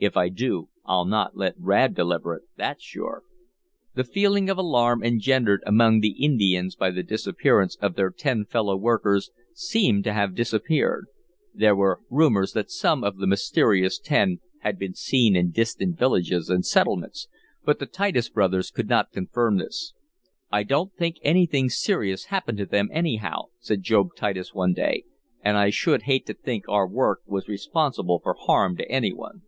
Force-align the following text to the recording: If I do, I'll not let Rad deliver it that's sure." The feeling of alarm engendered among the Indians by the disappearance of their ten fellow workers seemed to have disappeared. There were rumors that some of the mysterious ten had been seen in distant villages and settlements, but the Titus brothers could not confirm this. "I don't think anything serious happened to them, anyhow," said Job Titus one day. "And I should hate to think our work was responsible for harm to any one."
If 0.00 0.16
I 0.18 0.28
do, 0.28 0.68
I'll 0.84 1.06
not 1.06 1.34
let 1.36 1.54
Rad 1.56 1.94
deliver 1.94 2.34
it 2.34 2.42
that's 2.56 2.82
sure." 2.82 3.22
The 3.94 4.04
feeling 4.04 4.50
of 4.50 4.58
alarm 4.58 5.02
engendered 5.02 5.62
among 5.64 6.00
the 6.00 6.22
Indians 6.22 6.74
by 6.76 6.90
the 6.90 7.02
disappearance 7.04 7.76
of 7.80 7.94
their 7.94 8.10
ten 8.10 8.44
fellow 8.44 8.76
workers 8.76 9.30
seemed 9.54 10.04
to 10.04 10.12
have 10.12 10.34
disappeared. 10.34 11.06
There 11.54 11.76
were 11.76 12.00
rumors 12.10 12.52
that 12.52 12.70
some 12.70 13.02
of 13.02 13.16
the 13.16 13.26
mysterious 13.26 13.98
ten 13.98 14.40
had 14.58 14.78
been 14.78 14.92
seen 14.92 15.36
in 15.36 15.52
distant 15.52 15.96
villages 15.98 16.50
and 16.50 16.66
settlements, 16.66 17.28
but 17.64 17.78
the 17.78 17.86
Titus 17.86 18.28
brothers 18.28 18.70
could 18.70 18.88
not 18.90 19.12
confirm 19.12 19.56
this. 19.56 19.94
"I 20.50 20.64
don't 20.64 20.92
think 20.92 21.16
anything 21.22 21.70
serious 21.70 22.24
happened 22.26 22.58
to 22.58 22.66
them, 22.66 22.90
anyhow," 22.92 23.44
said 23.58 23.82
Job 23.82 24.08
Titus 24.16 24.52
one 24.52 24.74
day. 24.74 25.04
"And 25.40 25.56
I 25.56 25.70
should 25.70 26.02
hate 26.02 26.26
to 26.26 26.34
think 26.34 26.64
our 26.68 26.86
work 26.86 27.20
was 27.24 27.48
responsible 27.48 28.18
for 28.22 28.34
harm 28.38 28.76
to 28.76 28.90
any 28.92 29.12
one." 29.14 29.42